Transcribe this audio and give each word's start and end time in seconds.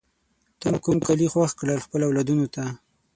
تا 0.59 0.67
کوم 0.83 0.97
کالی 1.07 1.27
خوښ 1.33 1.51
کړل 1.59 1.79
خپلو 1.85 2.03
اولادونو 2.07 2.45
ته؟ 2.53 2.63